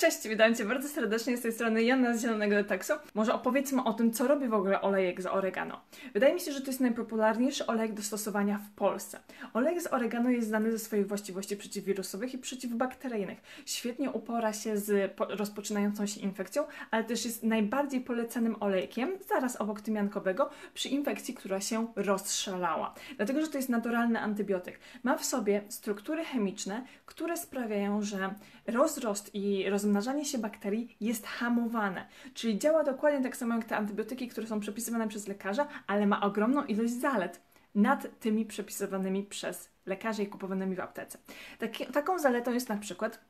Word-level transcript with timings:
Cześć, 0.00 0.28
witam 0.28 0.54
Cię 0.54 0.64
bardzo 0.64 0.88
serdecznie 0.88 1.36
z 1.36 1.40
tej 1.40 1.52
strony 1.52 1.82
Jana 1.82 2.16
z 2.16 2.22
Zielonego 2.22 2.56
Deteksu. 2.56 2.92
Może 3.14 3.34
opowiedzmy 3.34 3.84
o 3.84 3.92
tym, 3.92 4.12
co 4.12 4.28
robi 4.28 4.48
w 4.48 4.54
ogóle 4.54 4.80
olejek 4.80 5.22
z 5.22 5.26
oregano. 5.26 5.80
Wydaje 6.14 6.34
mi 6.34 6.40
się, 6.40 6.52
że 6.52 6.60
to 6.60 6.66
jest 6.66 6.80
najpopularniejszy 6.80 7.66
olejek 7.66 7.94
do 7.94 8.02
stosowania 8.02 8.58
w 8.58 8.70
Polsce. 8.70 9.20
Olejek 9.54 9.82
z 9.82 9.86
oregano 9.86 10.30
jest 10.30 10.48
znany 10.48 10.72
ze 10.72 10.78
swoich 10.78 11.08
właściwości 11.08 11.56
przeciwwirusowych 11.56 12.34
i 12.34 12.38
przeciwbakteryjnych. 12.38 13.38
Świetnie 13.66 14.10
upora 14.10 14.52
się 14.52 14.78
z 14.78 15.12
rozpoczynającą 15.18 16.06
się 16.06 16.20
infekcją, 16.20 16.64
ale 16.90 17.04
też 17.04 17.24
jest 17.24 17.42
najbardziej 17.42 18.00
polecanym 18.00 18.56
olejkiem, 18.60 19.10
zaraz 19.28 19.56
obok 19.56 19.80
tymiankowego, 19.80 20.50
przy 20.74 20.88
infekcji, 20.88 21.34
która 21.34 21.60
się 21.60 21.92
rozszalała. 21.96 22.94
Dlatego, 23.16 23.40
że 23.40 23.48
to 23.48 23.58
jest 23.58 23.68
naturalny 23.68 24.20
antybiotyk. 24.20 24.78
Ma 25.02 25.16
w 25.16 25.24
sobie 25.24 25.62
struktury 25.68 26.24
chemiczne, 26.24 26.84
które 27.06 27.36
sprawiają, 27.36 28.02
że 28.02 28.34
rozrost 28.66 29.34
i 29.34 29.70
rozmnażanie 29.90 30.24
się 30.24 30.38
bakterii 30.38 30.96
jest 31.00 31.26
hamowane. 31.26 32.06
Czyli 32.34 32.58
działa 32.58 32.84
dokładnie 32.84 33.22
tak 33.22 33.36
samo 33.36 33.54
jak 33.54 33.64
te 33.64 33.76
antybiotyki, 33.76 34.28
które 34.28 34.46
są 34.46 34.60
przepisywane 34.60 35.08
przez 35.08 35.28
lekarza, 35.28 35.66
ale 35.86 36.06
ma 36.06 36.20
ogromną 36.20 36.64
ilość 36.64 36.92
zalet 36.92 37.40
nad 37.74 38.20
tymi 38.20 38.46
przepisywanymi 38.46 39.22
przez 39.22 39.70
lekarzy 39.86 40.22
i 40.22 40.26
kupowanymi 40.26 40.76
w 40.76 40.80
aptece. 40.80 41.18
Taki, 41.58 41.86
taką 41.86 42.18
zaletą 42.18 42.52
jest 42.52 42.68
na 42.68 42.76
przykład 42.76 43.20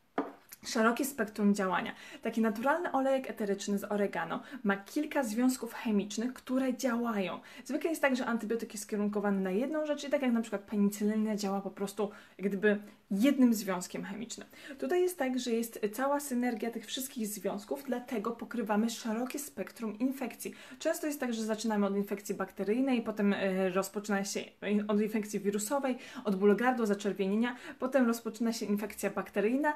szerokie 0.64 1.04
spektrum 1.04 1.54
działania. 1.54 1.94
Taki 2.22 2.40
naturalny 2.40 2.92
olejek 2.92 3.30
eteryczny 3.30 3.78
z 3.78 3.84
oregano 3.84 4.42
ma 4.64 4.76
kilka 4.76 5.22
związków 5.22 5.74
chemicznych, 5.74 6.32
które 6.32 6.76
działają. 6.76 7.40
Zwykle 7.64 7.90
jest 7.90 8.02
tak, 8.02 8.16
że 8.16 8.26
antybiotyk 8.26 8.72
jest 8.72 8.84
skierunkowany 8.84 9.40
na 9.40 9.50
jedną 9.50 9.86
rzecz 9.86 10.04
i 10.04 10.10
tak 10.10 10.22
jak 10.22 10.32
na 10.32 10.40
przykład 10.40 10.62
penicylina 10.62 11.36
działa 11.36 11.60
po 11.60 11.70
prostu 11.70 12.10
jak 12.38 12.48
gdyby 12.48 12.78
jednym 13.10 13.54
związkiem 13.54 14.04
chemicznym. 14.04 14.48
Tutaj 14.78 15.02
jest 15.02 15.18
tak, 15.18 15.38
że 15.38 15.50
jest 15.50 15.80
cała 15.92 16.20
synergia 16.20 16.70
tych 16.70 16.86
wszystkich 16.86 17.26
związków, 17.26 17.84
dlatego 17.86 18.30
pokrywamy 18.30 18.90
szerokie 18.90 19.38
spektrum 19.38 19.98
infekcji. 19.98 20.54
Często 20.78 21.06
jest 21.06 21.20
tak, 21.20 21.34
że 21.34 21.42
zaczynamy 21.44 21.86
od 21.86 21.96
infekcji 21.96 22.34
bakteryjnej, 22.34 23.02
potem 23.02 23.32
e, 23.32 23.70
rozpoczyna 23.70 24.24
się 24.24 24.40
od 24.88 25.00
infekcji 25.00 25.40
wirusowej, 25.40 25.98
od 26.24 26.36
bólu 26.36 26.56
gardła, 26.56 26.86
zaczerwienienia, 26.86 27.56
potem 27.78 28.06
rozpoczyna 28.06 28.52
się 28.52 28.66
infekcja 28.66 29.10
bakteryjna, 29.10 29.74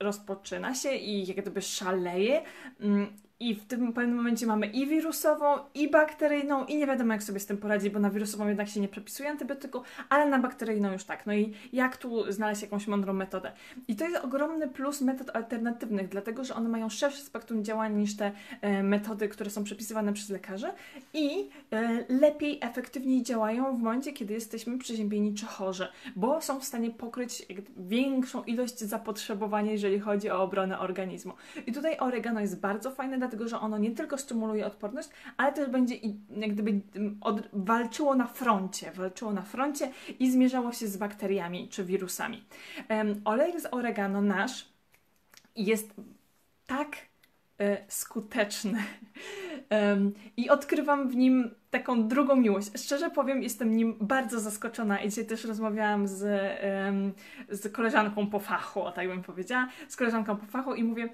rozpoczyna 0.00 0.74
się 0.74 0.94
i 0.94 1.26
jak 1.26 1.36
gdyby 1.36 1.62
szaleje 1.62 2.42
mm, 2.80 3.16
i 3.40 3.54
w 3.54 3.66
tym 3.66 3.92
pewnym 3.92 4.16
momencie 4.16 4.46
mamy 4.46 4.66
i 4.66 4.86
wirusową, 4.86 5.46
i 5.74 5.90
bakteryjną, 5.90 6.64
i 6.64 6.76
nie 6.76 6.86
wiadomo 6.86 7.12
jak 7.12 7.22
sobie 7.22 7.40
z 7.40 7.46
tym 7.46 7.58
poradzić, 7.58 7.92
bo 7.92 8.00
na 8.00 8.10
wirusową 8.10 8.48
jednak 8.48 8.68
się 8.68 8.80
nie 8.80 8.88
przepisuje 8.88 9.30
antybiotyku, 9.30 9.82
ale 10.08 10.28
na 10.28 10.38
bakteryjną 10.38 10.92
już 10.92 11.04
tak. 11.04 11.26
No 11.26 11.34
i 11.34 11.54
jak 11.72 11.96
tu 11.96 12.32
znaleźć 12.32 12.62
jakąś 12.62 12.86
mądrą 12.86 13.12
metodę? 13.12 13.52
I 13.88 13.96
to 13.96 14.04
jest 14.04 14.24
ogromny 14.24 14.68
plus 14.68 15.00
metod 15.00 15.36
alternatywnych, 15.36 16.08
dlatego 16.08 16.44
że 16.44 16.54
one 16.54 16.68
mają 16.68 16.88
szersze 16.88 17.22
spektrum 17.22 17.64
działań 17.64 17.96
niż 17.96 18.16
te 18.16 18.32
e, 18.60 18.82
metody, 18.82 19.28
które 19.28 19.50
są 19.50 19.64
przepisywane 19.64 20.12
przez 20.12 20.30
lekarzy 20.30 20.66
i 21.14 21.48
e, 21.70 22.04
lepiej, 22.08 22.58
efektywniej 22.62 23.22
działają 23.22 23.76
w 23.76 23.82
momencie, 23.82 24.12
kiedy 24.12 24.34
jesteśmy 24.34 24.78
przeziębieni 24.78 25.34
czy 25.34 25.46
chorzy, 25.46 25.88
bo 26.16 26.40
są 26.40 26.60
w 26.60 26.64
stanie 26.64 26.90
pokryć 26.90 27.46
większą 27.76 28.44
ilość 28.44 28.78
zapotrzebowania, 28.78 29.72
jeżeli 29.72 29.98
chodzi 29.98 30.30
o 30.30 30.42
obronę 30.42 30.78
organizmu. 30.78 31.32
I 31.66 31.72
tutaj 31.72 31.98
oregano 31.98 32.40
jest 32.40 32.60
bardzo 32.60 32.90
fajne, 32.90 33.18
dlatego 33.24 33.48
że 33.48 33.60
ono 33.60 33.78
nie 33.78 33.90
tylko 33.90 34.18
stymuluje 34.18 34.66
odporność, 34.66 35.08
ale 35.36 35.52
też 35.52 35.70
będzie 35.70 35.94
jak 36.36 36.52
gdyby 36.52 36.80
od, 37.20 37.42
walczyło 37.52 38.14
na 38.14 38.26
froncie, 38.26 38.92
walczyło 38.92 39.32
na 39.32 39.42
froncie 39.42 39.90
i 40.18 40.30
zmierzało 40.30 40.72
się 40.72 40.86
z 40.88 40.96
bakteriami 40.96 41.68
czy 41.68 41.84
wirusami. 41.84 42.44
Um, 42.90 43.20
olej 43.24 43.60
z 43.60 43.66
oregano 43.70 44.22
nasz 44.22 44.68
jest 45.56 45.94
tak 46.66 46.96
e, 47.58 47.76
skuteczny 47.88 48.78
um, 49.70 50.12
i 50.36 50.50
odkrywam 50.50 51.08
w 51.08 51.16
nim 51.16 51.50
taką 51.70 52.08
drugą 52.08 52.36
miłość. 52.36 52.70
Szczerze 52.76 53.10
powiem, 53.10 53.42
jestem 53.42 53.76
nim 53.76 53.96
bardzo 54.00 54.40
zaskoczona 54.40 55.00
i 55.00 55.08
dzisiaj 55.08 55.26
też 55.26 55.44
rozmawiałam 55.44 56.08
z, 56.08 56.22
um, 56.86 57.12
z 57.48 57.72
koleżanką 57.72 58.26
po 58.26 58.40
fachu, 58.40 58.84
tak 58.94 59.08
bym 59.08 59.22
powiedziała, 59.22 59.68
z 59.88 59.96
koleżanką 59.96 60.36
po 60.36 60.46
fachu 60.46 60.74
i 60.74 60.84
mówię, 60.84 61.08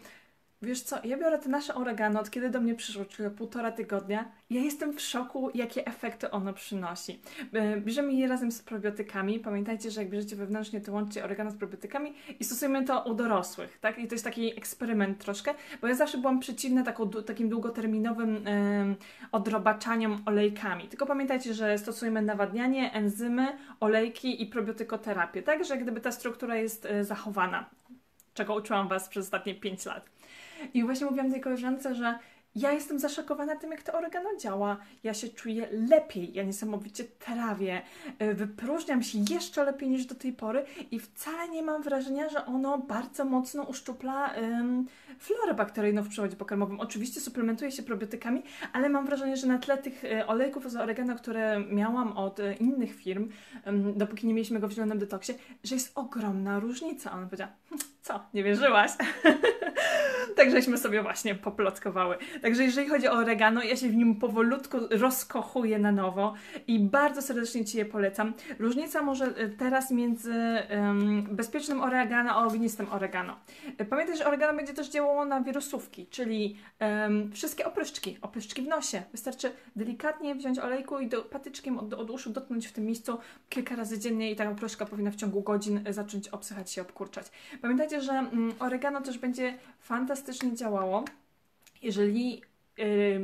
Wiesz 0.63 0.81
co, 0.81 0.97
ja 1.05 1.17
biorę 1.17 1.39
te 1.39 1.49
nasze 1.49 1.75
oregano, 1.75 2.21
od 2.21 2.31
kiedy 2.31 2.51
do 2.51 2.61
mnie 2.61 2.75
przyszło, 2.75 3.05
czyli 3.05 3.31
półtora 3.31 3.73
tygodnia. 3.73 4.33
Ja 4.51 4.61
jestem 4.61 4.93
w 4.93 5.01
szoku, 5.01 5.51
jakie 5.55 5.87
efekty 5.87 6.31
ono 6.31 6.53
przynosi. 6.53 7.21
E, 7.53 7.81
bierzemy 7.81 8.13
je 8.13 8.29
razem 8.29 8.53
z 8.53 8.63
probiotykami. 8.63 9.39
Pamiętajcie, 9.39 9.91
że 9.91 10.01
jak 10.01 10.11
bierzecie 10.11 10.37
wewnętrznie, 10.37 10.81
to 10.81 10.93
łączcie 10.93 11.25
oregano 11.25 11.51
z 11.51 11.57
probiotykami 11.57 12.15
i 12.41 12.45
stosujemy 12.45 12.85
to 12.85 13.03
u 13.03 13.15
dorosłych, 13.15 13.79
tak? 13.79 13.99
I 13.99 14.09
to 14.09 14.15
jest 14.15 14.25
taki 14.25 14.59
eksperyment 14.59 15.19
troszkę, 15.19 15.55
bo 15.81 15.89
ja 15.89 15.95
zawsze 15.95 16.19
byłam 16.19 16.41
przeciwna 16.41 16.83
taką, 16.83 17.11
takim 17.11 17.49
długoterminowym 17.49 18.47
e, 18.47 18.95
odrobaczaniom 19.33 20.23
olejkami. 20.27 20.89
Tylko 20.89 21.07
pamiętajcie, 21.07 21.55
że 21.55 21.79
stosujemy 21.79 22.23
nawadnianie, 22.23 22.93
enzymy, 22.93 23.47
olejki 23.81 24.43
i 24.43 24.47
probiotykoterapię, 24.47 25.43
tak? 25.43 25.65
Że 25.65 25.77
gdyby 25.77 26.01
ta 26.01 26.13
struktura 26.13 26.57
jest 26.57 26.87
e, 26.87 27.05
zachowana, 27.05 27.71
czego 28.35 28.55
uczyłam 28.55 28.89
Was 28.89 29.09
przez 29.09 29.25
ostatnie 29.25 29.55
5 29.55 29.87
lat. 29.87 30.11
I 30.75 30.85
właśnie 30.85 31.07
mówiłam 31.07 31.33
tej 31.33 31.41
koleżance, 31.41 31.95
że 31.95 32.19
ja 32.55 32.73
jestem 32.73 32.99
zaszokowana 32.99 33.57
tym, 33.57 33.71
jak 33.71 33.83
to 33.83 33.93
oregano 33.93 34.29
działa. 34.37 34.77
Ja 35.05 35.15
się 35.15 35.29
czuję 35.29 35.69
lepiej, 35.73 36.35
ja 36.35 36.43
niesamowicie 36.43 37.05
trawię, 37.05 37.83
y, 38.23 38.35
wypróżniam 38.35 39.03
się 39.03 39.19
jeszcze 39.31 39.65
lepiej 39.65 39.89
niż 39.89 40.07
do 40.07 40.15
tej 40.15 40.33
pory 40.33 40.65
i 40.91 41.01
wcale 41.01 41.49
nie 41.49 41.63
mam 41.63 41.83
wrażenia, 41.83 42.29
że 42.29 42.47
ono 42.47 42.79
bardzo 42.79 43.25
mocno 43.25 43.63
uszczupla 43.63 44.35
ym, 44.35 44.87
florę 45.19 45.55
bakteryjną 45.55 46.03
w 46.03 46.09
przewodzie 46.09 46.37
pokarmowym. 46.37 46.81
Oczywiście 46.81 47.21
suplementuję 47.21 47.73
się 47.73 47.83
probiotykami, 47.83 48.43
ale 48.73 48.89
mam 48.89 49.07
wrażenie, 49.07 49.37
że 49.37 49.47
na 49.47 49.59
tle 49.59 49.79
tych 49.79 50.05
y, 50.05 50.27
olejków 50.27 50.71
z 50.71 50.77
oregano, 50.77 51.17
które 51.17 51.61
miałam 51.61 52.13
od 52.13 52.41
y, 52.41 52.55
innych 52.61 52.95
firm, 52.95 53.29
ym, 53.67 53.99
dopóki 53.99 54.27
nie 54.27 54.35
mieliśmy 54.35 54.61
go 54.61 54.69
w 54.69 54.73
zielonym 54.73 54.99
detoksie, 54.99 55.33
że 55.65 55.75
jest 55.75 55.93
ogromna 55.95 56.61
różnica. 56.61 57.13
Ona 57.13 57.27
powiedziała, 57.27 57.53
hm, 57.69 57.81
co, 58.03 58.21
nie 58.35 58.45
wierzyłaś? 58.45 58.91
tak 60.41 60.51
żeśmy 60.51 60.79
sobie 60.79 61.03
właśnie 61.03 61.35
poplotkowały. 61.35 62.17
Także 62.43 62.65
jeżeli 62.65 62.89
chodzi 62.89 63.09
o 63.09 63.13
oregano, 63.13 63.63
ja 63.63 63.77
się 63.77 63.89
w 63.89 63.97
nim 63.97 64.17
powolutku 64.17 64.79
rozkochuję 64.91 65.79
na 65.79 65.93
nowo 65.93 66.35
i 66.67 66.79
bardzo 66.79 67.23
serdecznie 67.23 67.65
Ci 67.65 67.79
je 67.79 67.85
polecam. 67.85 68.33
Różnica 68.59 69.03
może 69.03 69.25
e, 69.25 69.49
teraz 69.49 69.91
między 69.91 70.35
um, 70.71 71.23
bezpiecznym 71.31 71.81
oregano 71.81 72.31
a 72.31 72.47
ognistym 72.47 72.87
oregano. 72.93 73.37
E, 73.79 73.85
pamiętaj, 73.85 74.17
że 74.17 74.27
oregano 74.27 74.57
będzie 74.57 74.75
też 74.75 74.89
działało 74.89 75.25
na 75.25 75.41
wirusówki, 75.41 76.07
czyli 76.07 76.57
um, 76.81 77.33
wszystkie 77.33 77.67
opryszczki, 77.67 78.19
opryszczki 78.23 78.63
w 78.63 78.69
nosie. 78.69 79.03
Wystarczy 79.13 79.53
delikatnie 79.77 80.35
wziąć 80.35 80.59
olejku 80.59 80.99
i 80.99 81.07
do, 81.07 81.23
patyczkiem 81.23 81.79
od, 81.79 81.95
od 81.95 82.11
uszu 82.11 82.31
dotknąć 82.31 82.67
w 82.67 82.73
tym 82.73 82.85
miejscu 82.85 83.19
kilka 83.49 83.77
razy 83.77 83.99
dziennie 83.99 84.31
i 84.31 84.37
ta 84.37 84.51
opryszka 84.51 84.87
powinna 84.87 85.11
w 85.11 85.17
ciągu 85.17 85.43
godzin 85.43 85.81
zacząć 85.91 86.29
obsychać 86.29 86.71
się, 86.71 86.83
obkurczać. 86.83 87.27
Pamiętajcie, 87.63 88.01
że 88.01 88.13
um, 88.13 88.53
oregano 88.59 89.01
też 89.01 89.19
będzie 89.19 89.55
fantastycznie 90.31 90.57
działało, 90.57 91.05
jeżeli 91.83 92.43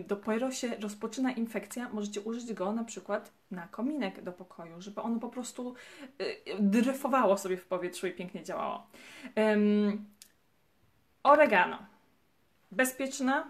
dopiero 0.07 0.51
się 0.51 0.77
rozpoczyna 0.81 1.33
infekcja, 1.33 1.89
możecie 1.93 2.21
użyć 2.21 2.53
go 2.53 2.73
na 2.73 2.85
przykład 2.85 3.33
na 3.51 3.69
kominek 3.69 4.23
do 4.23 4.33
pokoju, 4.33 4.81
żeby 4.81 5.01
ono 5.01 5.21
po 5.21 5.29
prostu 5.29 5.75
yy, 6.19 6.27
dryfowało 6.61 7.39
sobie 7.39 7.57
w 7.57 7.67
powietrzu 7.67 8.07
i 8.07 8.13
pięknie 8.13 8.45
działało. 8.45 8.87
Oregano. 11.23 11.79
Bezpieczne, 12.71 13.45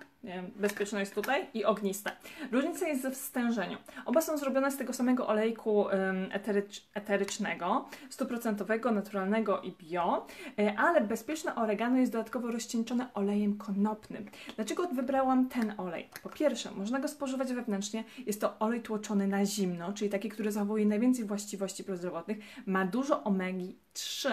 bezpieczne 0.56 1.00
jest 1.00 1.14
tutaj 1.14 1.46
i 1.54 1.64
ogniste. 1.64 2.10
Różnica 2.52 2.88
jest 2.88 3.02
ze 3.02 3.10
wstężeniu. 3.10 3.78
Oba 4.04 4.20
są 4.20 4.38
zrobione 4.38 4.70
z 4.70 4.76
tego 4.76 4.92
samego 4.92 5.26
olejku 5.26 5.86
eterycz, 6.30 6.82
eterycznego, 6.94 7.88
stuprocentowego, 8.10 8.92
naturalnego 8.92 9.60
i 9.60 9.72
bio, 9.72 10.26
e, 10.58 10.78
ale 10.78 11.00
bezpieczne 11.00 11.54
oregano 11.54 11.98
jest 11.98 12.12
dodatkowo 12.12 12.50
rozcieńczone 12.50 13.14
olejem 13.14 13.58
konopnym. 13.58 14.26
Dlaczego 14.56 14.88
wybrałam 14.88 15.48
ten 15.48 15.74
olej? 15.78 16.08
Po 16.22 16.28
pierwsze, 16.28 16.70
można 16.70 17.00
go 17.00 17.08
spożywać 17.08 17.52
wewnętrznie. 17.52 18.04
Jest 18.26 18.40
to 18.40 18.58
olej 18.58 18.82
tłoczony 18.82 19.26
na 19.26 19.44
zimno, 19.44 19.92
czyli 19.92 20.10
taki, 20.10 20.28
który 20.28 20.52
zachowuje 20.52 20.86
najwięcej 20.86 21.24
właściwości 21.24 21.84
prozdrowotnych. 21.84 22.38
Ma 22.66 22.84
dużo 22.84 23.24
omegi 23.24 23.78
3, 23.92 24.28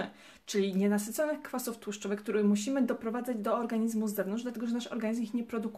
czyli 0.46 0.75
nienasyconych 0.75 1.42
kwasów 1.42 1.78
tłuszczowych, 1.78 2.19
które 2.19 2.44
musimy 2.44 2.81
doprowadzać 2.81 3.38
do 3.38 3.57
organizmu 3.57 4.07
z 4.07 4.13
zewnątrz, 4.13 4.44
dlatego 4.44 4.68
że 4.68 4.74
nasz 4.74 4.88
organizm 4.88 5.24
ich 5.24 5.34
nie 5.34 5.44
produkuje, 5.44 5.73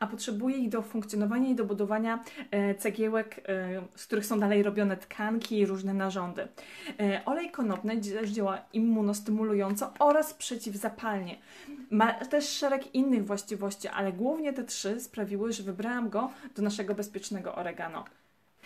a 0.00 0.06
potrzebuje 0.06 0.56
ich 0.56 0.68
do 0.68 0.82
funkcjonowania 0.82 1.48
i 1.48 1.54
do 1.54 1.64
budowania 1.64 2.24
e, 2.50 2.74
cegiełek, 2.74 3.40
e, 3.48 3.82
z 3.94 4.06
których 4.06 4.26
są 4.26 4.40
dalej 4.40 4.62
robione 4.62 4.96
tkanki 4.96 5.58
i 5.58 5.66
różne 5.66 5.94
narządy. 5.94 6.48
E, 7.00 7.22
olej 7.24 7.50
konopny 7.50 8.00
też 8.00 8.30
działa 8.30 8.58
immunostymulująco 8.72 9.92
oraz 9.98 10.34
przeciwzapalnie. 10.34 11.38
Ma 11.90 12.12
też 12.12 12.48
szereg 12.48 12.94
innych 12.94 13.26
właściwości, 13.26 13.88
ale 13.88 14.12
głównie 14.12 14.52
te 14.52 14.64
trzy 14.64 15.00
sprawiły, 15.00 15.52
że 15.52 15.62
wybrałam 15.62 16.08
go 16.08 16.30
do 16.56 16.62
naszego 16.62 16.94
bezpiecznego 16.94 17.54
oregano. 17.54 18.04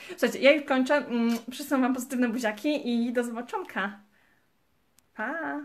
Słuchajcie, 0.08 0.38
ja 0.38 0.52
już 0.52 0.64
kończę. 0.64 0.94
Mm, 0.94 1.38
Przysyłam 1.50 1.82
Wam 1.82 1.94
pozytywne 1.94 2.28
buziaki 2.28 2.88
i 2.88 3.12
do 3.12 3.24
zobaczonka. 3.24 3.98
Pa! 5.14 5.60